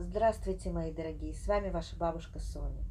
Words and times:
Здравствуйте, 0.00 0.70
мои 0.70 0.92
дорогие, 0.92 1.34
с 1.34 1.48
вами 1.48 1.70
ваша 1.70 1.96
бабушка 1.96 2.38
Соня. 2.38 2.84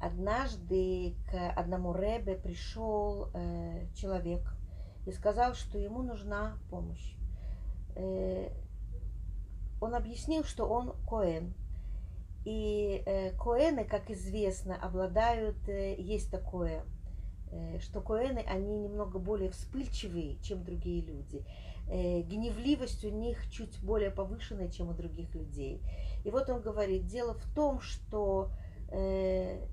Однажды 0.00 1.16
к 1.28 1.50
одному 1.56 1.92
Рэбе 1.92 2.36
пришел 2.36 3.30
э, 3.34 3.84
человек 3.96 4.42
и 5.08 5.10
сказал, 5.10 5.54
что 5.54 5.76
ему 5.76 6.02
нужна 6.02 6.56
помощь. 6.70 7.16
Э, 7.96 8.48
он 9.80 9.96
объяснил, 9.96 10.44
что 10.44 10.66
он 10.66 10.94
Коэн. 11.04 11.52
И 12.44 13.02
э, 13.04 13.32
Коэны, 13.32 13.84
как 13.84 14.08
известно, 14.08 14.76
обладают, 14.76 15.68
э, 15.68 15.96
есть 16.00 16.30
такое, 16.30 16.84
что 17.80 18.00
Коэны, 18.00 18.40
они 18.40 18.78
немного 18.78 19.18
более 19.18 19.50
вспыльчивые, 19.50 20.38
чем 20.42 20.64
другие 20.64 21.02
люди 21.02 21.44
э, 21.88 22.22
гневливость 22.22 23.04
у 23.04 23.10
них 23.10 23.50
чуть 23.50 23.78
более 23.80 24.10
повышенная, 24.10 24.68
чем 24.68 24.90
у 24.90 24.94
других 24.94 25.34
людей. 25.34 25.80
И 26.24 26.30
вот 26.30 26.48
он 26.50 26.60
говорит, 26.60 27.06
дело 27.06 27.34
в 27.34 27.54
том, 27.54 27.80
что 27.80 28.50
э, 28.90 29.66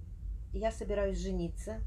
я 0.54 0.72
собираюсь 0.72 1.20
жениться, 1.20 1.80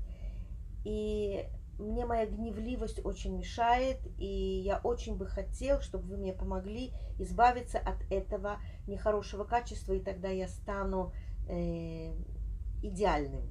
и 0.85 1.47
мне 1.79 2.07
моя 2.07 2.27
гневливость 2.27 3.05
очень 3.05 3.37
мешает, 3.37 3.99
и 4.19 4.27
я 4.27 4.81
очень 4.83 5.17
бы 5.17 5.27
хотел, 5.27 5.81
чтобы 5.81 6.09
вы 6.09 6.17
мне 6.17 6.33
помогли 6.33 6.93
избавиться 7.19 7.79
от 7.79 8.11
этого 8.11 8.59
нехорошего 8.87 9.45
качества, 9.45 9.93
и 9.93 10.01
тогда 10.01 10.29
я 10.29 10.49
стану 10.49 11.13
э, 11.49 12.13
идеальным. 12.83 13.43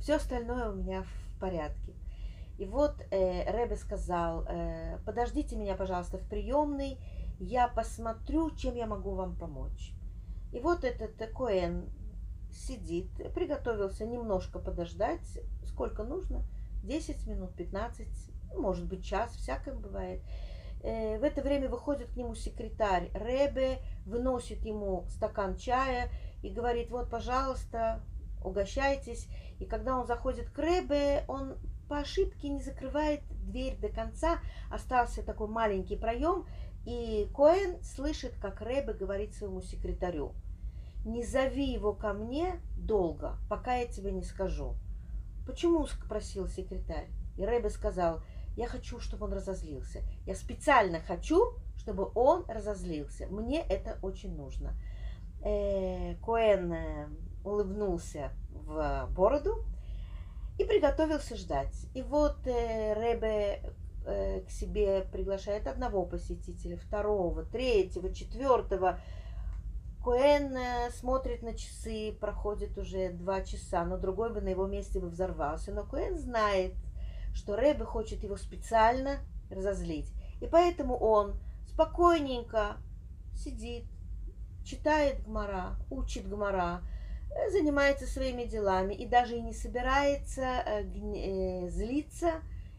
Все 0.00 0.16
остальное 0.16 0.70
у 0.70 0.74
меня 0.74 1.02
в 1.02 1.23
порядке. 1.44 1.92
И 2.56 2.64
вот 2.64 2.94
э, 3.10 3.50
Рэбе 3.50 3.76
сказал, 3.76 4.44
э, 4.48 4.98
подождите 5.04 5.56
меня, 5.56 5.74
пожалуйста, 5.74 6.16
в 6.16 6.26
приемной, 6.26 6.98
я 7.38 7.68
посмотрю, 7.68 8.50
чем 8.52 8.76
я 8.76 8.86
могу 8.86 9.14
вам 9.14 9.36
помочь. 9.36 9.92
И 10.52 10.60
вот 10.60 10.84
этот 10.84 11.16
Коэн 11.36 11.90
сидит, 12.50 13.10
приготовился 13.34 14.06
немножко 14.06 14.58
подождать, 14.58 15.38
сколько 15.66 16.02
нужно, 16.04 16.44
10 16.84 17.26
минут, 17.26 17.54
15, 17.56 18.06
может 18.56 18.86
быть 18.86 19.04
час, 19.04 19.32
всякое 19.32 19.74
бывает. 19.74 20.22
Э, 20.82 21.18
в 21.18 21.24
это 21.24 21.42
время 21.42 21.68
выходит 21.68 22.08
к 22.12 22.16
нему 22.16 22.34
секретарь 22.34 23.10
Рэбе, 23.12 23.80
выносит 24.06 24.64
ему 24.64 25.04
стакан 25.10 25.56
чая 25.56 26.08
и 26.42 26.48
говорит, 26.48 26.90
вот, 26.90 27.10
пожалуйста, 27.10 28.00
угощайтесь. 28.44 29.28
И 29.64 29.66
когда 29.66 29.98
он 29.98 30.06
заходит 30.06 30.50
к 30.50 30.58
Рэбе, 30.58 31.24
он 31.26 31.56
по 31.88 31.98
ошибке 31.98 32.50
не 32.50 32.60
закрывает 32.60 33.22
дверь 33.46 33.78
до 33.78 33.88
конца, 33.88 34.38
остался 34.70 35.22
такой 35.22 35.48
маленький 35.48 35.96
проем, 35.96 36.46
и 36.84 37.26
Коэн 37.34 37.82
слышит, 37.82 38.34
как 38.38 38.60
Рэбе 38.60 38.92
говорит 38.92 39.34
своему 39.34 39.62
секретарю, 39.62 40.34
«Не 41.06 41.24
зови 41.24 41.72
его 41.72 41.94
ко 41.94 42.12
мне 42.12 42.60
долго, 42.76 43.38
пока 43.48 43.76
я 43.76 43.86
тебе 43.86 44.12
не 44.12 44.22
скажу». 44.22 44.74
«Почему?»– 45.46 45.86
спросил 45.86 46.46
секретарь. 46.46 47.08
И 47.38 47.44
Рэбе 47.46 47.70
сказал, 47.70 48.20
«Я 48.58 48.66
хочу, 48.66 49.00
чтобы 49.00 49.24
он 49.24 49.32
разозлился. 49.32 50.02
Я 50.26 50.34
специально 50.34 51.00
хочу, 51.00 51.54
чтобы 51.76 52.10
он 52.14 52.44
разозлился. 52.48 53.28
Мне 53.28 53.62
это 53.62 53.98
очень 54.02 54.36
нужно». 54.36 54.74
Э, 55.42 56.16
Коэн 56.16 56.72
э, 56.72 57.08
улыбнулся 57.44 58.32
в 58.50 59.08
бороду, 59.10 59.64
и 60.58 60.64
приготовился 60.64 61.36
ждать. 61.36 61.74
И 61.94 62.02
вот 62.02 62.36
э, 62.46 62.94
Ребе 62.94 63.74
э, 64.06 64.40
к 64.42 64.50
себе 64.50 65.02
приглашает 65.12 65.66
одного 65.66 66.04
посетителя, 66.06 66.76
второго, 66.76 67.44
третьего, 67.44 68.12
четвертого. 68.14 69.00
Коэн 70.04 70.56
э, 70.56 70.90
смотрит 70.92 71.42
на 71.42 71.54
часы, 71.54 72.16
проходит 72.20 72.78
уже 72.78 73.10
два 73.10 73.42
часа, 73.42 73.84
но 73.84 73.96
другой 73.96 74.32
бы 74.32 74.40
на 74.40 74.48
его 74.48 74.66
месте 74.66 75.00
бы 75.00 75.08
взорвался. 75.08 75.72
Но 75.72 75.82
Коэн 75.84 76.18
знает, 76.18 76.74
что 77.34 77.56
Ребе 77.56 77.84
хочет 77.84 78.22
его 78.22 78.36
специально 78.36 79.18
разозлить. 79.50 80.12
И 80.40 80.46
поэтому 80.46 80.96
он 80.96 81.34
спокойненько 81.66 82.76
сидит, 83.34 83.86
читает 84.64 85.24
Гмара, 85.24 85.76
учит 85.90 86.28
Гмара, 86.28 86.82
занимается 87.50 88.06
своими 88.06 88.44
делами 88.44 88.94
и 88.94 89.06
даже 89.06 89.36
и 89.36 89.42
не 89.42 89.52
собирается 89.52 90.42
э, 90.42 90.82
э, 90.84 91.68
злиться 91.68 92.32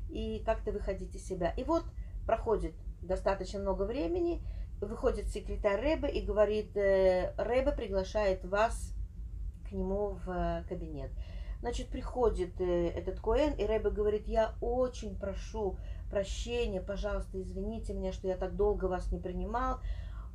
и 0.09 0.41
как-то 0.45 0.72
выходить 0.72 1.16
из 1.16 1.25
себя. 1.25 1.51
И 1.57 1.63
вот 1.63 1.83
проходит 2.25 2.73
достаточно 3.01 3.59
много 3.59 3.84
времени, 3.84 4.41
выходит 4.81 5.28
секретарь 5.28 5.81
Рэбе 5.81 6.09
и 6.09 6.22
говорит, 6.22 6.75
Рэбе 6.75 7.72
приглашает 7.75 8.44
вас 8.45 8.94
к 9.67 9.72
нему 9.72 10.17
в 10.25 10.63
кабинет. 10.67 11.11
Значит, 11.61 11.88
приходит 11.88 12.59
этот 12.59 13.19
Коэн, 13.19 13.53
и 13.53 13.66
Рэбе 13.66 13.89
говорит, 13.89 14.28
я 14.28 14.55
очень 14.61 15.17
прошу 15.17 15.78
прощения, 16.09 16.81
пожалуйста, 16.81 17.41
извините 17.41 17.94
меня, 17.94 18.11
что 18.11 18.28
я 18.28 18.38
так 18.38 18.55
долго 18.55 18.85
вас 18.85 19.11
не 19.11 19.19
принимал. 19.19 19.79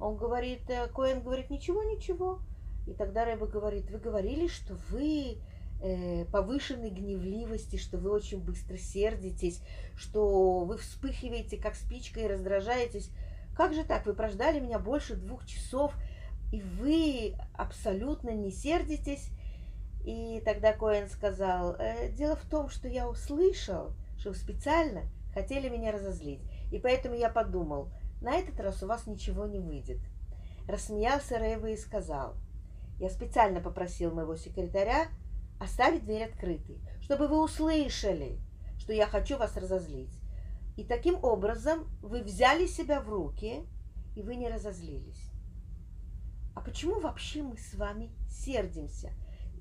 Он 0.01 0.17
говорит, 0.17 0.63
Коэн 0.95 1.23
говорит, 1.23 1.51
ничего, 1.51 1.83
ничего, 1.85 2.41
и 2.87 2.93
тогда 2.93 3.25
Рэба 3.25 3.47
говорит, 3.47 3.91
вы 3.91 3.99
говорили, 3.99 4.49
что 4.49 4.75
вы 4.91 5.39
э, 5.83 6.25
повышенной 6.27 6.91
гневливости, 6.91 7.77
что 7.77 7.99
вы 7.99 8.11
очень 8.11 8.41
быстро 8.41 8.77
сердитесь, 8.77 9.63
что 9.97 10.65
вы 10.65 10.79
вспыхиваете, 10.79 11.57
как 11.57 11.75
спичка, 11.75 12.21
и 12.21 12.27
раздражаетесь. 12.27 13.11
Как 13.57 13.75
же 13.75 13.85
так? 13.85 14.07
Вы 14.07 14.15
прождали 14.15 14.61
меня 14.61 14.79
больше 14.79 15.15
двух 15.15 15.47
часов, 15.47 15.95
и 16.53 16.63
вы 16.63 17.35
абсолютно 17.55 18.31
не 18.31 18.51
сердитесь. 18.51 19.31
И 20.05 20.41
тогда 20.45 20.73
Коэн 20.73 21.09
сказал, 21.09 21.77
э, 21.79 22.11
дело 22.11 22.37
в 22.37 22.49
том, 22.49 22.71
что 22.71 22.89
я 22.89 23.09
услышал, 23.09 23.93
что 24.19 24.31
вы 24.31 24.35
специально 24.35 25.03
хотели 25.35 25.69
меня 25.69 25.93
разозлить. 25.93 26.41
И 26.73 26.79
поэтому 26.79 27.15
я 27.15 27.29
подумал, 27.29 27.91
на 28.23 28.35
этот 28.35 28.59
раз 28.61 28.83
у 28.83 28.87
вас 28.87 29.07
ничего 29.07 29.47
не 29.47 29.59
выйдет. 29.59 29.99
Рассмеялся 30.67 31.39
Рэйва 31.39 31.67
и 31.67 31.77
сказал– 31.77 32.35
я 33.01 33.09
специально 33.09 33.61
попросил 33.61 34.13
моего 34.13 34.37
секретаря 34.37 35.09
оставить 35.59 36.05
дверь 36.05 36.25
открытой, 36.25 36.79
чтобы 37.01 37.29
вы 37.29 37.43
услышали, 37.43 38.39
что 38.79 38.93
я 38.93 39.07
хочу 39.07 39.39
вас 39.39 39.57
разозлить. 39.57 40.13
И 40.77 40.85
таким 40.85 41.19
образом 41.25 41.89
вы 42.03 42.23
взяли 42.23 42.67
себя 42.67 43.01
в 43.01 43.09
руки, 43.09 43.67
и 44.15 44.23
вы 44.23 44.37
не 44.37 44.49
разозлились. 44.49 45.31
А 46.55 46.61
почему 46.61 47.01
вообще 47.01 47.43
мы 47.43 47.57
с 47.57 47.75
вами 47.75 48.11
сердимся? 48.29 49.13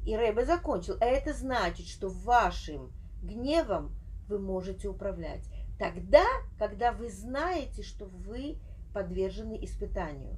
И 0.05 0.15
Рэбе 0.15 0.45
закончил. 0.45 0.97
А 0.99 1.05
это 1.05 1.33
значит, 1.33 1.87
что 1.87 2.09
вашим 2.09 2.91
гневом 3.21 3.95
вы 4.27 4.39
можете 4.39 4.89
управлять. 4.89 5.45
Тогда, 5.77 6.25
когда 6.57 6.91
вы 6.91 7.09
знаете, 7.09 7.83
что 7.83 8.05
вы 8.05 8.59
подвержены 8.93 9.63
испытанию. 9.63 10.37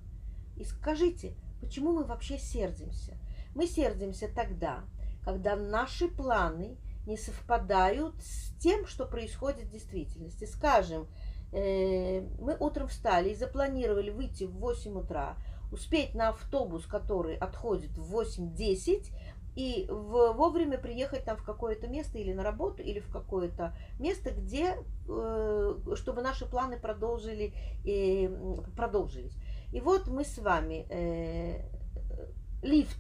И 0.56 0.64
скажите, 0.64 1.36
Почему 1.62 1.94
мы 1.94 2.04
вообще 2.04 2.38
сердимся? 2.38 3.18
Мы 3.56 3.68
сердимся 3.68 4.28
тогда, 4.34 4.84
когда 5.24 5.56
наши 5.56 6.08
планы 6.08 6.78
не 7.06 7.18
совпадают 7.18 8.16
с 8.22 8.54
тем, 8.60 8.86
что 8.86 9.06
происходит 9.06 9.68
в 9.68 9.72
действительности. 9.72 10.46
Скажем, 10.46 11.08
э, 11.52 12.22
мы 12.40 12.56
утром 12.60 12.88
встали 12.88 13.30
и 13.30 13.36
запланировали 13.36 14.10
выйти 14.10 14.46
в 14.46 14.54
8 14.58 15.00
утра, 15.00 15.36
успеть 15.72 16.16
на 16.16 16.30
автобус, 16.30 16.86
который 16.86 17.38
отходит 17.38 17.98
в 17.98 18.16
8.10, 18.16 19.12
и 19.56 19.86
вовремя 19.90 20.78
приехать 20.78 21.26
там 21.26 21.36
в 21.36 21.44
какое-то 21.44 21.88
место 21.88 22.18
или 22.18 22.32
на 22.32 22.42
работу, 22.42 22.82
или 22.82 23.00
в 23.00 23.10
какое-то 23.12 23.76
место, 24.00 24.32
где, 24.32 24.78
э, 25.10 25.76
чтобы 25.96 26.22
наши 26.22 26.46
планы 26.46 26.80
продолжили, 26.80 27.54
э, 27.86 28.30
продолжились. 28.78 29.36
И 29.72 29.80
вот 29.80 30.08
мы 30.08 30.24
с 30.24 30.38
вами, 30.38 30.86
э, 30.90 31.62
лифт, 32.62 32.98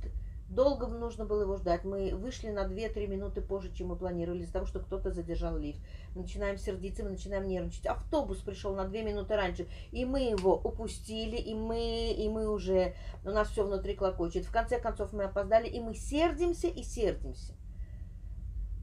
долго 0.52 0.88
нужно 0.88 1.26
было 1.26 1.42
его 1.42 1.58
ждать. 1.58 1.84
Мы 1.84 2.14
вышли 2.16 2.50
на 2.50 2.66
2-3 2.66 3.08
минуты 3.08 3.42
позже, 3.42 3.74
чем 3.74 3.88
мы 3.88 3.96
планировали, 3.96 4.44
из-за 4.44 4.54
того, 4.54 4.66
что 4.66 4.80
кто-то 4.80 5.12
задержал 5.12 5.58
лифт. 5.58 5.80
Начинаем 6.16 6.58
сердиться, 6.58 7.04
мы 7.04 7.12
начинаем 7.12 7.48
нервничать. 7.48 7.86
Автобус 7.86 8.40
пришел 8.40 8.76
на 8.76 8.86
2 8.86 9.02
минуты 9.02 9.36
раньше, 9.36 9.68
и 9.92 10.06
мы 10.06 10.22
его 10.22 10.56
упустили, 10.56 11.38
и 11.38 11.54
мы, 11.56 12.12
и 12.12 12.30
мы 12.30 12.50
уже, 12.50 12.96
у 13.24 13.30
нас 13.30 13.50
все 13.50 13.66
внутри 13.66 13.96
клокочет. 13.96 14.46
В 14.46 14.52
конце 14.52 14.80
концов 14.80 15.14
мы 15.14 15.24
опоздали, 15.24 15.68
и 15.68 15.80
мы 15.80 15.96
сердимся 15.96 16.68
и 16.68 16.84
сердимся. 16.84 17.54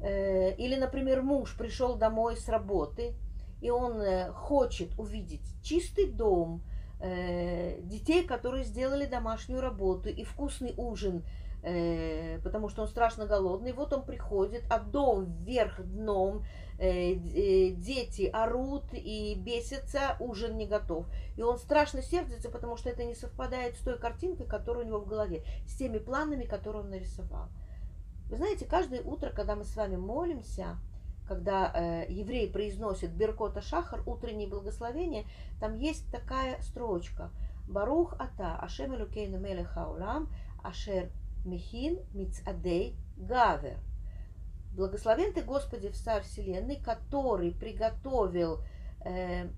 Э, 0.00 0.55
или, 0.56 0.76
например, 0.76 1.23
муж 1.23 1.56
пришел 1.56 1.96
домой 1.96 2.37
с 2.37 2.49
работы, 2.49 3.14
и 3.61 3.70
он 3.70 4.00
э, 4.00 4.32
хочет 4.32 4.99
увидеть 4.99 5.43
чистый 5.62 6.06
дом, 6.06 6.62
детей, 7.00 8.25
которые 8.25 8.65
сделали 8.65 9.06
домашнюю 9.06 9.61
работу 9.61 10.09
и 10.09 10.25
вкусный 10.25 10.75
ужин 10.77 11.23
э, 11.62 12.39
потому 12.43 12.69
что 12.69 12.83
он 12.83 12.89
страшно 12.89 13.27
голодный. 13.27 13.73
Вот 13.73 13.93
он 13.93 14.05
приходит, 14.05 14.65
а 14.71 14.79
дом 14.79 15.27
вверх 15.43 15.81
дном, 15.81 16.45
э, 16.79 17.12
э, 17.12 17.71
дети 17.71 18.31
орут 18.33 18.85
и 18.93 19.35
бесятся, 19.37 20.17
ужин 20.21 20.56
не 20.56 20.67
готов. 20.67 21.06
И 21.37 21.43
он 21.43 21.59
страшно 21.59 22.03
сердится, 22.03 22.50
потому 22.50 22.77
что 22.77 22.91
это 22.91 23.05
не 23.05 23.15
совпадает 23.15 23.77
с 23.77 23.81
той 23.81 23.99
картинкой, 23.99 24.47
которая 24.47 24.85
у 24.85 24.89
него 24.89 25.01
в 25.01 25.09
голове, 25.09 25.44
с 25.67 25.77
теми 25.77 25.99
планами, 25.99 26.44
которые 26.44 26.83
он 26.85 26.91
нарисовал. 26.91 27.49
Вы 28.29 28.37
знаете, 28.37 28.67
каждое 28.67 29.03
утро, 29.03 29.31
когда 29.31 29.56
мы 29.56 29.65
с 29.65 29.75
вами 29.75 29.97
молимся, 29.97 30.77
когда 31.29 31.71
э, 31.73 32.07
еврей 32.09 32.51
произносит 32.51 33.11
Беркота 33.11 33.61
Шахар, 33.61 34.03
утреннее 34.07 34.49
благословение, 34.49 35.27
там 35.61 35.75
есть 35.75 36.11
такая 36.11 36.61
строчка. 36.63 37.31
Барух 37.69 38.15
ата, 38.19 38.57
Ашем 38.57 38.95
Элюкейну 38.95 39.39
Мелех 39.39 39.69
Хаулам, 39.69 40.29
Ашер 40.65 41.11
Михин 41.45 41.99
Мицадей 42.15 42.97
Гавер. 43.17 43.77
Благословен 44.75 45.33
ты, 45.33 45.43
Господи, 45.43 45.89
в 45.89 45.97
Царь 45.97 46.23
Вселенной, 46.23 46.77
который 46.77 47.53
приготовил 47.53 48.61
э, 49.05 49.49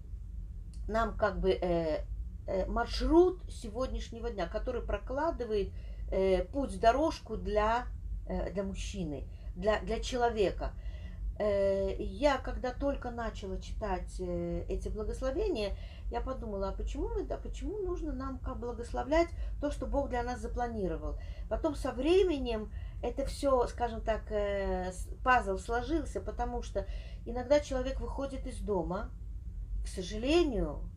нам 0.88 1.16
как 1.16 1.40
бы 1.40 1.50
э, 1.50 2.04
э, 2.46 2.66
маршрут 2.66 3.42
сегодняшнего 3.48 4.30
дня, 4.30 4.46
который 4.46 4.82
прокладывает 4.82 5.70
э, 6.10 6.44
путь, 6.44 6.80
дорожку 6.80 7.36
для, 7.36 7.86
э, 8.26 8.50
для 8.52 8.64
мужчины, 8.64 9.24
для, 9.54 9.80
для 9.80 10.00
человека. 10.00 10.72
Э, 11.40 11.94
я, 11.98 12.36
когда 12.36 12.70
только 12.70 13.10
начала 13.10 13.58
читать 13.58 14.20
э, 14.20 14.66
эти 14.68 14.90
благословения, 14.90 15.74
я 16.10 16.20
подумала, 16.20 16.68
а 16.68 16.72
почему, 16.72 17.08
мы, 17.08 17.24
да, 17.24 17.38
почему 17.38 17.78
нужно 17.78 18.12
нам 18.12 18.38
как 18.40 18.58
благословлять 18.60 19.28
то, 19.58 19.70
что 19.70 19.86
Бог 19.86 20.10
для 20.10 20.22
нас 20.22 20.40
запланировал? 20.40 21.18
Потом 21.48 21.74
со 21.76 21.92
временем 21.92 22.70
это 23.02 23.24
все, 23.24 23.66
скажем 23.68 24.02
так, 24.02 24.30
э, 24.30 24.92
пазл 25.24 25.56
сложился, 25.56 26.20
потому 26.20 26.60
что 26.60 26.86
иногда 27.24 27.60
человек 27.60 28.00
выходит 28.00 28.46
из 28.46 28.58
дома, 28.58 29.10
к 29.82 29.88
сожалению, 29.88 30.90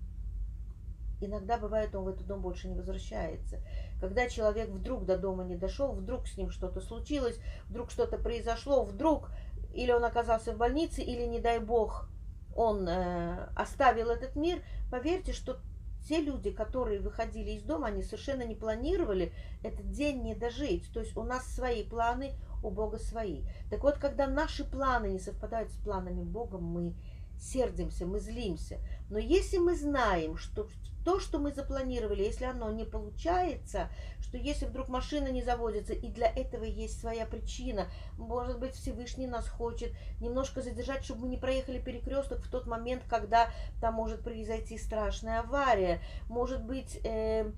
иногда 1.22 1.58
бывает, 1.58 1.96
он 1.96 2.04
в 2.04 2.08
этот 2.10 2.28
дом 2.28 2.42
больше 2.42 2.68
не 2.68 2.76
возвращается. 2.76 3.62
Когда 4.02 4.28
человек 4.28 4.70
вдруг 4.70 5.06
до 5.06 5.18
дома 5.18 5.46
не 5.46 5.56
дошел, 5.56 5.94
вдруг 5.94 6.28
с 6.28 6.36
ним 6.36 6.50
что-то 6.50 6.82
случилось, 6.82 7.40
вдруг 7.70 7.92
что-то 7.92 8.18
произошло, 8.18 8.84
вдруг 8.84 9.30
или 9.74 9.92
он 9.92 10.06
оказался 10.06 10.54
в 10.54 10.58
больнице, 10.58 11.02
или, 11.02 11.26
не 11.26 11.40
дай 11.40 11.60
бог, 11.60 12.10
он 12.56 12.88
э, 12.88 13.50
оставил 13.56 14.10
этот 14.10 14.36
мир, 14.36 14.62
поверьте, 14.92 15.34
что 15.34 15.60
те 16.08 16.20
люди, 16.20 16.52
которые 16.52 17.00
выходили 17.00 17.52
из 17.52 17.64
дома, 17.64 17.88
они 17.88 18.04
совершенно 18.04 18.44
не 18.44 18.56
планировали 18.56 19.32
этот 19.64 19.90
день 19.92 20.22
не 20.22 20.36
дожить. 20.36 20.92
То 20.94 21.00
есть 21.00 21.16
у 21.16 21.24
нас 21.24 21.46
свои 21.48 21.84
планы, 21.84 22.34
у 22.62 22.70
Бога 22.70 22.98
свои. 22.98 23.44
Так 23.70 23.84
вот, 23.84 23.98
когда 23.98 24.28
наши 24.28 24.64
планы 24.64 25.08
не 25.08 25.20
совпадают 25.20 25.72
с 25.72 25.76
планами 25.76 26.24
Бога, 26.24 26.58
мы 26.58 26.94
сердимся, 27.40 28.06
мы 28.06 28.20
злимся. 28.20 28.80
Но 29.10 29.18
если 29.18 29.58
мы 29.58 29.76
знаем, 29.76 30.38
что 30.38 30.68
то, 31.04 31.20
что 31.20 31.40
мы 31.40 31.52
запланировали, 31.52 32.24
если 32.24 32.46
оно 32.46 32.72
не 32.72 32.86
получается, 32.86 33.90
что 34.22 34.38
если 34.38 34.66
вдруг 34.66 34.88
машина 34.88 35.28
не 35.28 35.44
заводится, 35.44 35.94
и 35.94 36.08
для 36.08 36.28
этого 36.28 36.64
есть 36.64 37.00
своя 37.00 37.26
причина, 37.26 37.88
может 38.18 38.60
быть, 38.60 38.74
Всевышний 38.74 39.28
нас 39.28 39.48
хочет 39.48 39.92
немножко 40.22 40.62
задержать, 40.62 41.04
чтобы 41.04 41.22
мы 41.22 41.28
не 41.28 41.38
проехали 41.38 41.80
перекресток 41.80 42.40
в 42.40 42.50
тот 42.50 42.66
момент, 42.66 43.04
когда 43.10 43.50
там 43.82 43.96
может 43.96 44.24
произойти 44.24 44.78
страшная 44.78 45.42
авария, 45.42 46.02
может 46.30 46.64
быть, 46.64 47.00
э, 47.04 47.52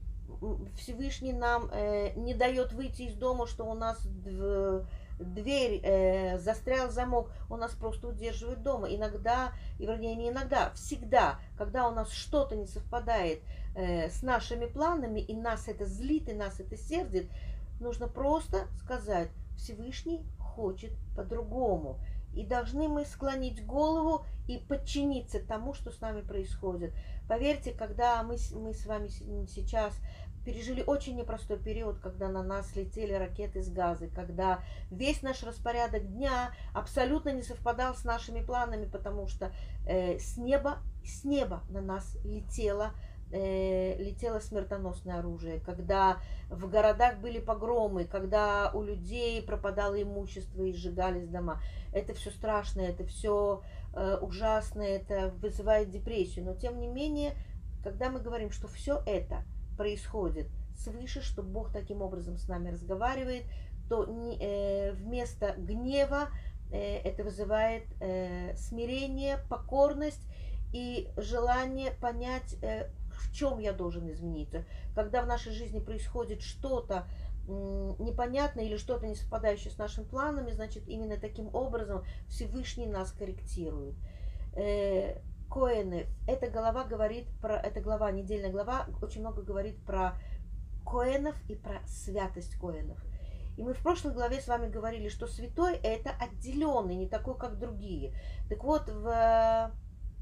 Всевышний 0.78 1.34
нам 1.34 1.70
э, 1.72 2.14
не 2.16 2.34
дает 2.34 2.74
выйти 2.74 3.04
из 3.04 3.14
дома, 3.14 3.48
что 3.48 3.66
у 3.66 3.74
нас 3.74 4.04
в 4.04 4.86
дверь, 5.20 5.80
э, 5.84 6.38
застрял 6.40 6.90
замок, 6.90 7.32
он 7.50 7.60
нас 7.60 7.72
просто 7.72 8.08
удерживает 8.08 8.64
дома. 8.64 8.88
Иногда, 8.88 9.54
и 9.80 9.86
вернее 9.86 10.16
не 10.16 10.30
иногда, 10.30 10.72
всегда, 10.72 11.40
когда 11.58 11.88
у 11.88 11.92
нас 11.92 12.12
что-то 12.12 12.56
не 12.56 12.68
совпадает 12.68 13.42
э, 13.76 14.10
с 14.10 14.22
нашими 14.22 14.66
планами, 14.66 15.20
и 15.20 15.36
нас 15.36 15.68
это 15.68 15.86
злит, 15.86 16.30
и 16.30 16.34
нас 16.34 16.60
это 16.60 16.78
сердит, 16.78 17.30
нужно 17.80 18.08
просто 18.08 18.68
сказать, 18.84 19.30
Всевышний 19.58 20.26
хочет 20.40 20.92
по-другому. 21.16 22.00
И 22.34 22.46
должны 22.46 22.90
мы 22.90 23.06
склонить 23.06 23.66
голову 23.66 24.26
и 24.48 24.58
подчиниться 24.58 25.40
тому, 25.40 25.74
что 25.74 25.92
с 25.92 26.02
нами 26.02 26.20
происходит. 26.20 26.94
Поверьте, 27.30 27.72
когда 27.72 28.22
мы, 28.24 28.36
мы 28.54 28.74
с 28.74 28.86
вами 28.86 29.08
сейчас 29.48 29.94
пережили 30.46 30.84
очень 30.86 31.18
непростой 31.18 31.58
период, 31.58 32.00
когда 32.00 32.30
на 32.30 32.44
нас 32.44 32.76
летели 32.76 33.14
ракеты 33.14 33.62
с 33.62 33.70
газы, 33.70 34.08
когда 34.08 34.64
весь 34.92 35.24
наш 35.24 35.44
распорядок 35.44 36.08
дня 36.08 36.52
абсолютно 36.74 37.30
не 37.30 37.42
совпадал 37.42 37.96
с 37.96 38.06
нашими 38.06 38.42
планами, 38.42 38.86
потому 38.86 39.28
что 39.28 39.52
э, 39.88 40.20
с 40.20 40.38
неба, 40.38 40.78
с 41.04 41.24
неба 41.24 41.64
на 41.70 41.82
нас 41.82 42.16
летело 42.24 42.92
э, 43.32 43.98
летело 43.98 44.40
смертоносное 44.40 45.18
оружие, 45.18 45.60
когда 45.60 46.18
в 46.50 46.70
городах 46.70 47.18
были 47.18 47.40
погромы, 47.40 48.06
когда 48.06 48.70
у 48.72 48.84
людей 48.84 49.42
пропадало 49.42 50.00
имущество 50.00 50.62
и 50.62 50.74
сжигались 50.74 51.28
дома. 51.28 51.60
Это 51.92 52.14
все 52.14 52.30
страшно, 52.30 52.82
это 52.82 53.04
все 53.04 53.64
э, 53.94 54.18
ужасно, 54.22 54.84
это 54.84 55.34
вызывает 55.42 55.90
депрессию. 55.90 56.46
Но 56.46 56.54
тем 56.54 56.80
не 56.80 56.88
менее, 56.88 57.34
когда 57.84 58.12
мы 58.12 58.20
говорим, 58.20 58.52
что 58.52 58.68
все 58.68 59.02
это– 59.08 59.44
происходит 59.78 60.48
свыше, 60.78 61.22
что 61.22 61.44
Бог 61.44 61.72
таким 61.72 62.02
образом 62.02 62.38
с 62.38 62.48
нами 62.48 62.70
разговаривает, 62.70 63.44
то 63.90 64.06
не, 64.06 64.38
э, 64.40 64.92
вместо 64.94 65.54
гнева 65.58 66.30
э, 66.72 66.98
это 66.98 67.24
вызывает 67.24 67.84
э, 68.02 68.56
смирение, 68.56 69.40
покорность 69.50 70.22
и 70.74 71.10
желание 71.18 71.92
понять, 71.92 72.58
э, 72.62 72.90
в 73.12 73.34
чем 73.34 73.60
я 73.60 73.74
должен 73.74 74.12
измениться. 74.12 74.66
Когда 74.96 75.22
в 75.22 75.28
нашей 75.28 75.54
жизни 75.54 75.80
происходит 75.80 76.42
что-то 76.42 77.08
э, 77.48 77.52
непонятное 78.00 78.66
или 78.66 78.78
что-то 78.78 79.08
не 79.08 79.16
совпадающее 79.16 79.72
с 79.72 79.78
нашими 79.78 80.06
планами, 80.06 80.52
значит 80.52 80.88
именно 80.88 81.18
таким 81.18 81.54
образом 81.54 82.04
Всевышний 82.28 82.88
нас 82.88 83.12
корректирует. 83.12 83.96
Коэны. 85.50 86.08
Эта 86.28 86.50
глава 86.50 86.84
говорит 86.84 87.28
про, 87.42 87.56
эта 87.56 87.82
глава, 87.82 88.12
недельная 88.12 88.52
глава, 88.52 88.88
очень 89.02 89.22
много 89.22 89.42
говорит 89.42 89.84
про 89.86 90.16
Коэнов 90.86 91.36
и 91.50 91.56
про 91.56 91.80
святость 91.88 92.56
Коэнов. 92.60 92.98
И 93.58 93.64
мы 93.64 93.74
в 93.74 93.82
прошлой 93.82 94.14
главе 94.14 94.42
с 94.42 94.48
вами 94.48 94.70
говорили, 94.70 95.08
что 95.08 95.28
святой 95.28 95.76
это 95.78 96.12
отделенный, 96.20 96.96
не 96.96 97.08
такой, 97.08 97.38
как 97.38 97.58
другие. 97.58 98.14
Так 98.50 98.64
вот, 98.64 98.90
в, 98.90 99.72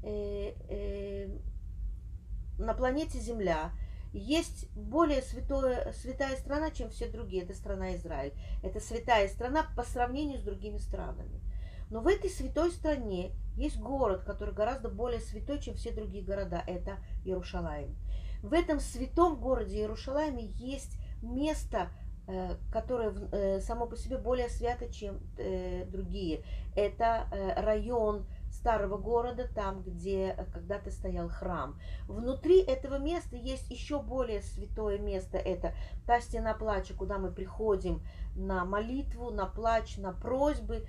э, 0.04 0.54
э, 0.68 1.38
на 2.58 2.74
планете 2.74 3.18
Земля 3.18 3.72
есть 4.12 4.70
более 4.76 5.22
святое, 5.22 5.92
святая 5.92 6.36
страна, 6.36 6.70
чем 6.70 6.90
все 6.90 7.08
другие. 7.08 7.42
Это 7.42 7.54
страна 7.54 7.96
Израиль. 7.96 8.32
Это 8.62 8.78
святая 8.78 9.28
страна 9.28 9.66
по 9.76 9.82
сравнению 9.82 10.38
с 10.38 10.42
другими 10.42 10.78
странами. 10.78 11.40
Но 11.94 12.00
в 12.00 12.08
этой 12.08 12.28
святой 12.28 12.72
стране 12.72 13.30
есть 13.56 13.78
город, 13.78 14.24
который 14.24 14.52
гораздо 14.52 14.88
более 14.88 15.20
святой, 15.20 15.60
чем 15.60 15.76
все 15.76 15.92
другие 15.92 16.24
города. 16.24 16.60
Это 16.66 16.96
Иерушалаем. 17.24 17.94
В 18.42 18.52
этом 18.52 18.80
святом 18.80 19.36
городе 19.36 19.76
Иерушалайме 19.76 20.44
есть 20.44 20.98
место, 21.22 21.90
э, 22.26 22.56
которое 22.72 23.10
э, 23.30 23.60
само 23.60 23.86
по 23.86 23.96
себе 23.96 24.18
более 24.18 24.48
свято, 24.48 24.92
чем 24.92 25.20
э, 25.38 25.84
другие. 25.84 26.42
Это 26.74 27.28
район 27.56 28.26
старого 28.50 28.96
города, 28.96 29.46
там, 29.54 29.82
где 29.82 30.34
когда-то 30.52 30.90
стоял 30.90 31.28
храм. 31.28 31.78
Внутри 32.08 32.60
этого 32.60 32.98
места 32.98 33.36
есть 33.36 33.70
еще 33.70 34.02
более 34.02 34.42
святое 34.42 34.98
место. 34.98 35.38
Это 35.38 35.74
та 36.06 36.20
стена 36.20 36.54
плача, 36.54 36.94
куда 36.94 37.18
мы 37.18 37.30
приходим 37.30 38.02
на 38.34 38.64
молитву, 38.64 39.30
на 39.30 39.46
плач, 39.46 39.96
на 39.98 40.12
просьбы. 40.12 40.86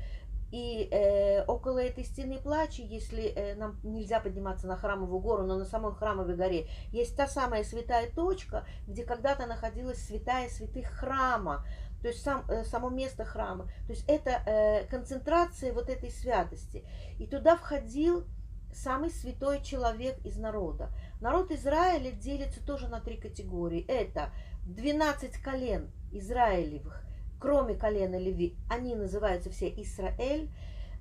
И 0.52 0.88
э, 0.92 1.44
около 1.46 1.80
этой 1.80 2.04
стены 2.04 2.40
плача, 2.40 2.82
если 2.82 3.24
э, 3.24 3.56
нам 3.56 3.80
нельзя 3.84 4.20
подниматься 4.20 4.68
на 4.68 4.78
храмовую 4.78 5.20
гору, 5.20 5.44
но 5.44 5.58
на 5.58 5.66
самой 5.66 5.94
храмовой 5.94 6.36
горе, 6.36 6.68
есть 6.92 7.16
та 7.18 7.28
самая 7.28 7.64
святая 7.64 8.10
точка, 8.12 8.66
где 8.88 9.04
когда-то 9.04 9.48
находилась 9.48 10.06
святая 10.06 10.48
святых 10.50 10.88
храма, 10.88 11.66
то 12.02 12.10
есть 12.10 12.24
сам, 12.24 12.46
э, 12.50 12.64
само 12.66 12.90
место 12.90 13.26
храма. 13.26 13.66
То 13.88 13.94
есть 13.94 14.06
это 14.08 14.30
э, 14.46 14.86
концентрация 14.86 15.74
вот 15.74 15.90
этой 15.90 16.12
святости. 16.12 16.86
И 17.18 17.26
туда 17.26 17.56
входил 17.56 18.26
самый 18.76 19.10
святой 19.10 19.64
человек 19.64 20.24
из 20.26 20.38
народа. 20.38 20.92
Народ 21.22 21.52
Израиля 21.52 22.12
делится 22.12 22.64
тоже 22.64 22.88
на 22.88 23.00
три 23.00 23.18
категории. 23.18 23.86
Это 23.88 24.32
12 24.66 25.38
колен 25.38 25.92
Израилевых, 26.12 27.05
кроме 27.46 27.76
колена 27.76 28.18
Леви, 28.18 28.56
они 28.72 28.96
называются 28.96 29.52
все 29.52 29.70
Израиль. 29.70 30.50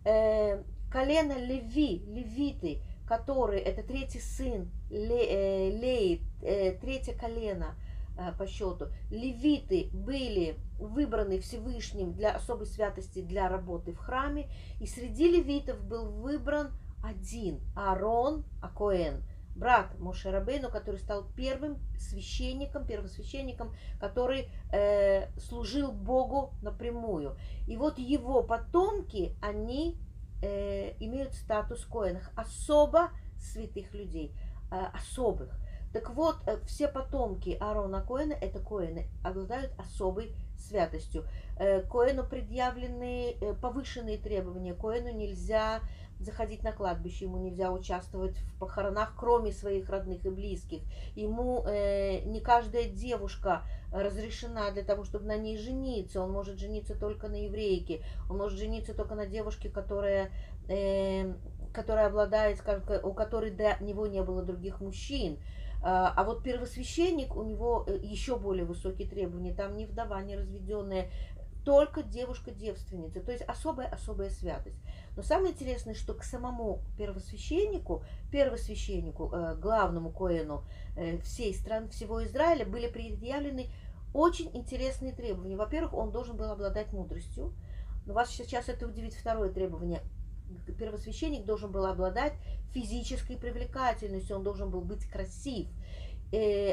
Э, 0.05 0.63
колено 0.93 1.39
Леви, 1.39 2.05
левиты, 2.07 2.83
которые, 3.09 3.63
это 3.63 3.83
третий 3.83 4.21
сын 4.21 4.71
Ле, 4.91 5.25
э, 5.25 5.71
Леи, 5.71 6.21
э, 6.43 6.73
третье 6.73 7.15
колено, 7.15 7.75
э, 8.19 8.33
по 8.39 8.47
счету. 8.47 8.89
Левиты 9.11 9.89
были 9.95 10.57
выбраны 10.79 11.41
Всевышним 11.41 12.13
для 12.13 12.33
особой 12.33 12.67
святости 12.67 13.23
для 13.23 13.49
работы 13.49 13.93
в 13.93 13.97
храме. 13.97 14.47
И 14.83 14.87
среди 14.87 15.31
левитов 15.31 15.83
был 15.83 16.11
выбран 16.11 16.73
один 17.03 17.61
Аарон 17.75 18.45
Акоэн, 18.61 19.23
брат 19.55 19.99
Мошерабейну, 19.99 20.71
который 20.71 20.99
стал 20.99 21.25
первым 21.37 21.79
священником, 21.99 22.87
первосвященником, 22.87 23.75
который 24.01 24.49
э, 24.73 25.31
служил 25.39 25.93
Богу 25.93 26.53
напрямую. 26.63 27.37
И 27.67 27.77
вот 27.77 27.99
его 27.99 28.43
потомки, 28.43 29.37
они 29.41 29.97
э, 30.43 30.95
имеют 31.01 31.35
статус 31.35 31.85
коинах, 31.85 32.31
особо 32.37 33.11
святых 33.39 33.95
людей, 33.95 34.33
э, 34.71 34.77
особых. 34.93 35.51
Так 35.95 36.11
вот, 36.11 36.39
э, 36.47 36.59
все 36.67 36.89
потомки 36.89 37.57
Аарона 37.61 38.03
Коэна, 38.03 38.33
это 38.33 38.59
Коэны, 38.59 39.07
обладают 39.23 39.73
особой 39.79 40.35
святостью. 40.59 41.25
Э, 41.57 41.83
Коэну 41.83 42.25
предъявлены 42.25 43.37
э, 43.41 43.55
повышенные 43.55 44.19
требования. 44.19 44.75
Коэну 44.75 45.13
нельзя 45.13 45.81
заходить 46.21 46.63
на 46.63 46.73
кладбище, 46.73 47.25
ему 47.25 47.39
нельзя 47.39 47.71
участвовать 47.71 48.37
в 48.37 48.59
похоронах, 48.59 49.15
кроме 49.17 49.53
своих 49.53 49.89
родных 49.89 50.25
и 50.27 50.31
близких. 50.31 50.83
Ему 51.15 51.65
э, 51.67 52.21
не 52.25 52.41
каждая 52.41 52.85
девушка 52.85 53.63
разрешена 53.93 54.71
для 54.73 54.83
того, 54.83 55.05
чтобы 55.05 55.27
на 55.27 55.37
ней 55.37 55.57
жениться. 55.57 56.23
Он 56.23 56.33
может 56.33 56.59
жениться 56.59 56.95
только 56.95 57.29
на 57.29 57.45
еврейке, 57.45 58.03
он 58.29 58.39
может 58.39 58.59
жениться 58.59 58.95
только 58.95 59.15
на 59.15 59.27
девушке, 59.27 59.69
которая, 59.69 60.31
э, 60.69 61.35
которая 61.73 62.07
обладает, 62.07 62.59
скажем, 62.59 62.85
у 63.03 63.13
которой 63.13 63.51
до 63.51 63.77
него 63.81 64.07
не 64.07 64.23
было 64.23 64.43
других 64.43 64.81
мужчин. 64.81 65.39
А, 65.87 66.15
а 66.17 66.25
вот 66.25 66.43
первосвященник, 66.43 67.37
у 67.37 67.43
него 67.43 67.85
э, 67.87 67.99
еще 68.03 68.39
более 68.39 68.65
высокие 68.65 69.07
требования. 69.07 69.53
Там 69.53 69.77
ни 69.77 69.85
вдова, 69.85 70.23
ни 70.23 70.35
разведенная, 70.35 71.11
только 71.65 72.03
девушка-девственница. 72.03 73.21
То 73.21 73.33
есть 73.33 73.45
особая-особая 73.45 74.31
святость. 74.31 74.79
Но 75.17 75.23
самое 75.23 75.53
интересное, 75.53 75.95
что 75.95 76.15
к 76.15 76.23
самому 76.23 76.83
первосвященнику, 76.99 78.05
первосвященнику, 78.31 79.31
э, 79.33 79.57
главному 79.57 80.11
коэну 80.11 80.65
э, 80.97 81.19
всей 81.19 81.55
страны, 81.55 81.89
всего 81.89 82.23
Израиля, 82.25 82.67
были 82.67 82.89
предъявлены 82.89 83.71
очень 84.13 84.51
интересные 84.55 85.13
требования. 85.13 85.57
Во-первых, 85.57 85.95
он 85.95 86.13
должен 86.13 86.37
был 86.37 86.51
обладать 86.51 86.93
мудростью. 86.93 87.55
Но 88.07 88.15
вас 88.15 88.31
сейчас 88.31 88.69
это 88.69 88.87
удивит 88.87 89.15
второе 89.15 89.51
требование. 89.51 90.03
Первосвященник 90.79 91.47
должен 91.47 91.73
был 91.73 91.87
обладать 91.87 92.35
физической 92.73 93.37
привлекательностью, 93.37 94.37
он 94.37 94.43
должен 94.43 94.71
был 94.71 94.83
быть 94.83 95.07
красив 95.07 95.69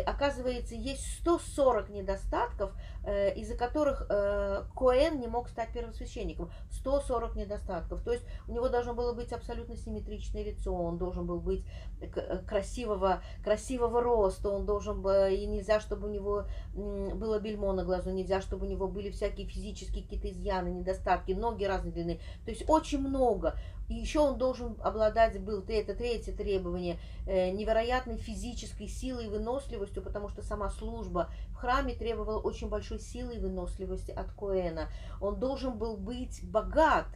оказывается, 0.05 0.75
есть 0.75 1.19
140 1.19 1.89
недостатков, 1.89 2.71
э, 3.03 3.33
из-за 3.35 3.55
которых 3.55 4.05
э, 4.09 4.63
Коэн 4.75 5.19
не 5.19 5.27
мог 5.27 5.49
стать 5.49 5.73
первосвященником. 5.73 6.51
140 6.71 7.35
недостатков. 7.35 8.01
То 8.03 8.13
есть 8.13 8.25
у 8.47 8.53
него 8.53 8.69
должно 8.69 8.93
было 8.93 9.13
быть 9.13 9.33
абсолютно 9.33 9.75
симметричное 9.75 10.43
лицо, 10.43 10.73
он 10.73 10.97
должен 10.97 11.25
был 11.25 11.39
быть 11.39 11.65
э, 11.99 12.37
красивого, 12.47 13.21
красивого 13.43 14.01
роста, 14.01 14.49
он 14.49 14.65
должен 14.65 15.01
был, 15.01 15.27
и 15.27 15.45
нельзя, 15.45 15.79
чтобы 15.79 16.07
у 16.07 16.11
него 16.11 16.45
было 16.73 17.39
бельмо 17.39 17.73
на 17.73 17.83
глазу, 17.83 18.11
нельзя, 18.11 18.41
чтобы 18.41 18.65
у 18.65 18.69
него 18.69 18.87
были 18.87 19.11
всякие 19.11 19.47
физические 19.47 20.03
какие-то 20.03 20.31
изъяны, 20.31 20.69
недостатки, 20.69 21.33
ноги 21.33 21.65
разной 21.65 21.91
длины. 21.91 22.19
То 22.45 22.51
есть 22.51 22.69
очень 22.69 22.99
много. 22.99 23.55
И 23.91 23.93
еще 23.93 24.21
он 24.21 24.37
должен 24.37 24.77
обладать, 24.81 25.37
был 25.41 25.65
это 25.67 25.93
третье 25.93 26.31
требование, 26.31 26.97
э, 27.27 27.51
невероятной 27.51 28.15
физической 28.15 28.87
силой 28.87 29.25
и 29.25 29.27
выносливостью, 29.27 30.01
потому 30.01 30.29
что 30.29 30.41
сама 30.41 30.69
служба 30.69 31.29
в 31.49 31.55
храме 31.55 31.93
требовала 31.93 32.39
очень 32.39 32.69
большой 32.69 32.99
силы 32.99 33.35
и 33.35 33.39
выносливости 33.39 34.11
от 34.11 34.31
Коэна. 34.31 34.87
Он 35.19 35.41
должен 35.41 35.77
был 35.77 35.97
быть 35.97 36.39
богат, 36.41 37.07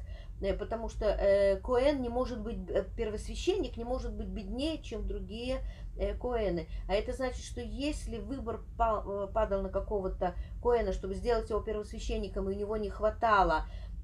э, 0.41 0.53
потому 0.53 0.89
что 0.89 1.05
э, 1.05 1.61
Коэн 1.61 2.01
не 2.01 2.09
может 2.09 2.41
быть, 2.41 2.57
первосвященник 2.97 3.77
не 3.77 3.85
может 3.85 4.11
быть 4.11 4.27
беднее, 4.27 4.79
чем 4.79 5.07
другие 5.07 5.61
Коэны. 6.19 6.67
А 6.89 6.93
это 6.93 7.13
значит, 7.13 7.45
что 7.45 7.61
если 7.61 8.17
выбор 8.17 8.59
падал 8.77 9.61
на 9.61 9.69
какого-то 9.69 10.35
Коэна, 10.61 10.91
чтобы 10.91 11.13
сделать 11.13 11.49
его 11.49 11.61
первосвященником, 11.61 12.49
и 12.49 12.53
у 12.53 12.57
него 12.57 12.75
не 12.75 12.89
хватало 12.89 13.63
э, 13.63 13.85
э, 13.85 13.94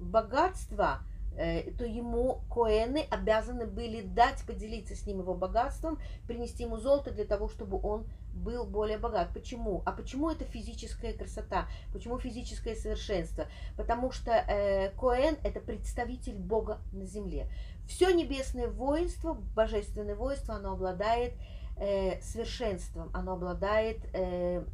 богатства, 0.00 1.00
э, 1.36 1.70
то 1.72 1.84
ему 1.84 2.40
коэны 2.50 3.06
обязаны 3.10 3.66
были 3.66 4.02
дать, 4.02 4.44
поделиться 4.46 4.94
с 4.94 5.06
ним 5.06 5.20
его 5.20 5.34
богатством, 5.34 5.98
принести 6.26 6.64
ему 6.64 6.76
золото 6.78 7.10
для 7.10 7.24
того, 7.24 7.48
чтобы 7.48 7.80
он 7.82 8.06
был 8.34 8.64
более 8.64 8.98
богат. 8.98 9.28
Почему? 9.32 9.82
А 9.86 9.92
почему 9.92 10.30
это 10.30 10.44
физическая 10.44 11.12
красота? 11.12 11.68
Почему 11.92 12.18
физическое 12.18 12.74
совершенство? 12.74 13.46
Потому 13.76 14.10
что 14.10 14.32
э, 14.32 14.90
Коэн 14.98 15.36
это 15.44 15.60
представитель 15.60 16.36
Бога 16.36 16.78
на 16.92 17.04
земле. 17.04 17.48
Все 17.86 18.12
небесное 18.12 18.68
воинство, 18.68 19.34
божественное 19.54 20.16
воинство, 20.16 20.54
оно 20.54 20.72
обладает 20.72 21.34
э, 21.76 22.20
совершенством, 22.22 23.10
оно 23.12 23.34
обладает 23.34 23.98
э, 24.14 24.64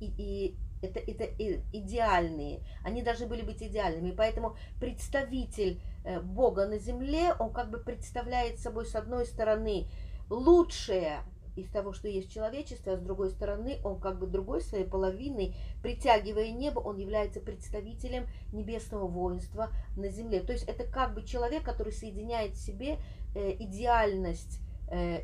и, 0.00 0.12
и 0.18 0.56
это, 0.82 0.98
это 1.00 1.24
идеальные, 1.72 2.60
они 2.84 3.02
должны 3.02 3.26
были 3.26 3.42
быть 3.42 3.62
идеальными. 3.62 4.12
Поэтому 4.12 4.56
представитель 4.80 5.80
э, 6.04 6.20
Бога 6.20 6.66
на 6.66 6.78
земле, 6.78 7.34
он 7.38 7.52
как 7.52 7.70
бы 7.70 7.78
представляет 7.78 8.58
собой, 8.58 8.86
с 8.86 8.94
одной 8.94 9.26
стороны, 9.26 9.86
лучшее 10.28 11.22
из 11.56 11.68
того, 11.70 11.92
что 11.92 12.08
есть 12.08 12.32
человечество, 12.32 12.94
а 12.94 12.96
с 12.96 13.00
другой 13.00 13.30
стороны, 13.30 13.78
он 13.84 14.00
как 14.00 14.18
бы 14.18 14.26
другой 14.26 14.62
своей 14.62 14.84
половиной, 14.84 15.54
притягивая 15.82 16.50
небо, 16.50 16.78
он 16.80 16.96
является 16.96 17.40
представителем 17.40 18.26
небесного 18.52 19.06
воинства 19.06 19.70
на 19.96 20.08
земле. 20.08 20.40
То 20.40 20.52
есть 20.52 20.64
это 20.64 20.84
как 20.84 21.14
бы 21.14 21.24
человек, 21.24 21.62
который 21.62 21.92
соединяет 21.92 22.52
в 22.52 22.64
себе 22.64 22.98
э, 23.34 23.52
идеальность 23.58 24.60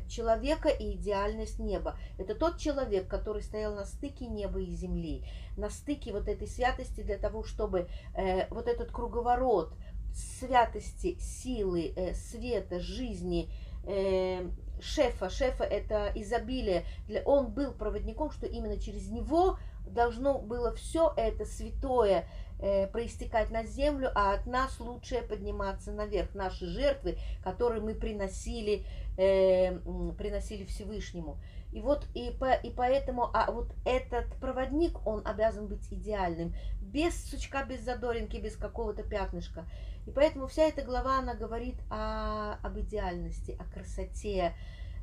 человека 0.07 0.69
и 0.69 0.93
идеальность 0.93 1.59
неба. 1.59 1.97
Это 2.17 2.35
тот 2.35 2.57
человек, 2.57 3.07
который 3.07 3.41
стоял 3.41 3.75
на 3.75 3.85
стыке 3.85 4.27
неба 4.27 4.59
и 4.59 4.69
земли, 4.69 5.23
на 5.57 5.69
стыке 5.69 6.11
вот 6.11 6.27
этой 6.27 6.47
святости 6.47 7.01
для 7.01 7.17
того, 7.17 7.43
чтобы 7.43 7.87
э, 8.15 8.47
вот 8.49 8.67
этот 8.67 8.91
круговорот 8.91 9.73
святости, 10.13 11.17
силы, 11.19 11.93
э, 11.95 12.13
света, 12.13 12.79
жизни, 12.79 13.49
э, 13.85 14.49
шефа, 14.79 15.29
шефа 15.29 15.63
это 15.63 16.11
изобилие, 16.15 16.85
для, 17.07 17.21
он 17.23 17.51
был 17.51 17.73
проводником, 17.73 18.31
что 18.31 18.45
именно 18.45 18.79
через 18.79 19.09
него 19.09 19.57
должно 19.85 20.39
было 20.39 20.73
все 20.73 21.13
это 21.15 21.45
святое, 21.45 22.27
э, 22.59 22.87
проистекать 22.87 23.51
на 23.51 23.63
землю, 23.63 24.11
а 24.15 24.33
от 24.33 24.45
нас 24.45 24.79
лучшее 24.79 25.21
подниматься 25.21 25.91
наверх. 25.91 26.33
Наши 26.35 26.65
жертвы, 26.65 27.17
которые 27.43 27.81
мы 27.81 27.93
приносили, 27.95 28.85
э, 29.17 29.77
приносили 30.17 30.65
Всевышнему. 30.65 31.37
И 31.73 31.81
вот 31.81 32.07
и, 32.13 32.31
по, 32.31 32.53
и 32.53 32.71
поэтому, 32.71 33.29
а 33.33 33.51
вот 33.51 33.73
этот 33.85 34.25
проводник, 34.39 35.05
он 35.05 35.21
обязан 35.25 35.67
быть 35.67 35.85
идеальным, 35.91 36.55
без 36.81 37.29
сучка, 37.29 37.65
без 37.65 37.81
задоринки, 37.81 38.37
без 38.37 38.55
какого-то 38.55 39.03
пятнышка. 39.03 39.65
И 40.05 40.11
поэтому 40.11 40.47
вся 40.47 40.63
эта 40.63 40.83
глава, 40.83 41.19
она 41.19 41.35
говорит 41.35 41.75
о, 41.89 42.53
об 42.63 42.79
идеальности, 42.79 43.57
о 43.59 43.65
красоте. 43.65 44.55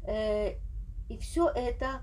Э, 0.06 0.54
и 1.10 1.18
все 1.18 1.48
это, 1.50 2.00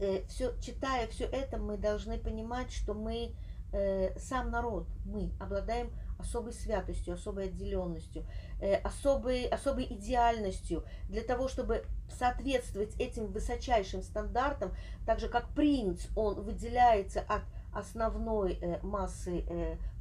э, 0.00 0.24
все, 0.28 0.58
читая 0.60 1.06
все 1.08 1.24
это, 1.24 1.58
мы 1.58 1.76
должны 1.76 2.16
понимать, 2.16 2.72
что 2.72 2.94
мы 2.94 3.34
э, 3.72 4.18
сам 4.18 4.50
народ, 4.50 4.86
мы 5.04 5.32
обладаем 5.40 5.90
особой 6.18 6.52
святостью, 6.52 7.14
особой 7.14 7.46
отделенностью, 7.46 8.24
э, 8.60 8.76
особой, 8.76 9.46
особой 9.46 9.84
идеальностью 9.84 10.84
для 11.08 11.22
того, 11.22 11.48
чтобы 11.48 11.84
соответствовать 12.10 12.94
этим 13.00 13.26
высочайшим 13.26 14.02
стандартам, 14.02 14.72
так 15.06 15.20
же 15.20 15.28
как 15.28 15.48
принц, 15.54 16.06
он 16.16 16.42
выделяется 16.42 17.20
от 17.20 17.42
основной 17.72 18.54
э, 18.54 18.80
массы 18.82 19.44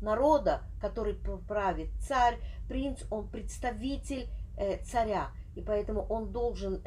народа, 0.01 0.63
который 0.81 1.13
правит 1.47 1.89
царь, 2.01 2.37
принц, 2.67 3.03
он 3.11 3.27
представитель 3.27 4.27
царя, 4.83 5.29
и 5.55 5.61
поэтому 5.61 6.05
он 6.09 6.33
должен 6.33 6.81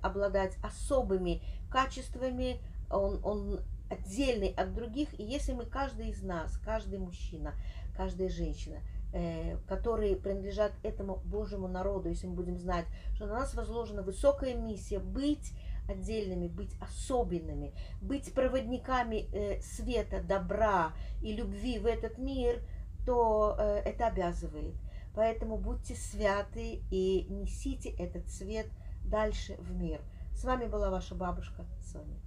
обладать 0.00 0.56
особыми 0.62 1.42
качествами, 1.70 2.60
он, 2.88 3.20
он 3.24 3.60
отдельный 3.90 4.48
от 4.48 4.74
других. 4.74 5.08
И 5.18 5.22
если 5.22 5.52
мы, 5.52 5.64
каждый 5.64 6.10
из 6.10 6.22
нас, 6.22 6.56
каждый 6.58 6.98
мужчина, 6.98 7.54
каждая 7.96 8.28
женщина, 8.28 8.78
э, 9.12 9.56
которые 9.68 10.16
принадлежат 10.16 10.72
этому 10.82 11.16
Божьему 11.24 11.68
народу, 11.68 12.08
если 12.08 12.26
мы 12.26 12.34
будем 12.34 12.58
знать, 12.58 12.86
что 13.14 13.26
на 13.26 13.34
нас 13.34 13.54
возложена 13.54 14.02
высокая 14.02 14.54
миссия 14.54 14.98
быть 14.98 15.52
отдельными, 15.88 16.48
быть 16.48 16.74
особенными, 16.80 17.72
быть 18.00 18.32
проводниками 18.34 19.26
э, 19.32 19.60
света, 19.60 20.22
добра 20.22 20.92
и 21.22 21.32
любви 21.32 21.78
в 21.78 21.86
этот 21.86 22.18
мир, 22.18 22.60
то 23.06 23.56
э, 23.58 23.82
это 23.84 24.08
обязывает. 24.08 24.74
Поэтому 25.14 25.56
будьте 25.56 25.94
святы 25.94 26.82
и 26.90 27.26
несите 27.30 27.90
этот 27.90 28.28
свет 28.28 28.66
дальше 29.04 29.56
в 29.58 29.72
мир. 29.74 30.00
С 30.34 30.44
вами 30.44 30.66
была 30.66 30.90
ваша 30.90 31.14
бабушка 31.14 31.64
Соня. 31.80 32.25